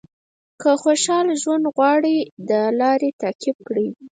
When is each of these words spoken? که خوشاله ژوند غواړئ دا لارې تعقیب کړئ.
که 0.61 0.71
خوشاله 0.81 1.33
ژوند 1.41 1.65
غواړئ 1.75 2.17
دا 2.49 2.63
لارې 2.79 3.09
تعقیب 3.21 3.57
کړئ. 3.67 3.87